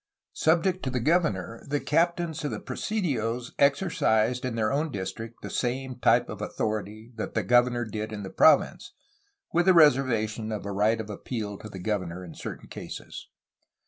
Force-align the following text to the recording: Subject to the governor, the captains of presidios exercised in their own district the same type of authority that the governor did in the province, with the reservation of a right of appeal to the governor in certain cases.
Subject 0.33 0.81
to 0.81 0.89
the 0.89 0.99
governor, 0.99 1.63
the 1.69 1.79
captains 1.79 2.43
of 2.43 2.53
presidios 2.65 3.51
exercised 3.59 4.43
in 4.43 4.55
their 4.55 4.71
own 4.73 4.89
district 4.91 5.43
the 5.43 5.49
same 5.51 5.99
type 5.99 6.27
of 6.27 6.41
authority 6.41 7.11
that 7.17 7.35
the 7.35 7.43
governor 7.43 7.85
did 7.85 8.11
in 8.11 8.23
the 8.23 8.31
province, 8.31 8.93
with 9.53 9.67
the 9.67 9.75
reservation 9.75 10.51
of 10.51 10.65
a 10.65 10.71
right 10.71 10.99
of 10.99 11.11
appeal 11.11 11.55
to 11.59 11.69
the 11.69 11.77
governor 11.77 12.25
in 12.25 12.33
certain 12.33 12.67
cases. 12.67 13.27